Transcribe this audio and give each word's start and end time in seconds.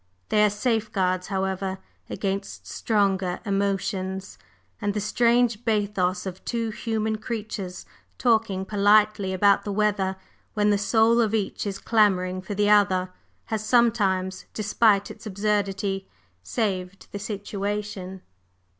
They 0.29 0.43
are 0.43 0.49
safeguards, 0.49 1.27
however, 1.27 1.77
against 2.09 2.65
stronger 2.65 3.39
emotions; 3.45 4.39
and 4.81 4.95
the 4.95 4.99
strange 4.99 5.63
bathos 5.63 6.25
of 6.25 6.43
two 6.43 6.71
human 6.71 7.19
creatures 7.19 7.85
talking 8.17 8.65
politely 8.65 9.31
about 9.31 9.63
the 9.63 9.71
weather 9.71 10.15
when 10.55 10.71
the 10.71 10.79
soul 10.79 11.21
of 11.21 11.35
each 11.35 11.67
is 11.67 11.77
clamoring 11.77 12.41
for 12.41 12.55
the 12.55 12.67
other, 12.67 13.13
has 13.53 13.63
sometimes, 13.63 14.45
despite 14.55 15.11
its 15.11 15.27
absurdity, 15.27 16.07
saved 16.41 17.05
the 17.11 17.19
situation. 17.19 18.23